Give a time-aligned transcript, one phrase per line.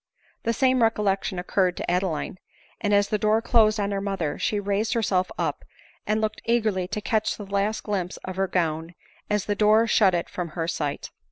[0.41, 2.39] The same recollection occurred to Adeline;
[2.79, 5.63] and, as the door closed on her mother, she raised herself up,
[6.07, 8.95] and looked eagerly to catch the last glimpse of her gown,
[9.29, 11.11] as the door shut it from her sight.